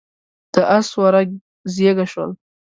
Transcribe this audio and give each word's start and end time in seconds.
د 0.53 0.55
اس 0.77 0.87
ورږ 1.01 1.27
زيږه 1.73 2.05
شول. 2.11 2.31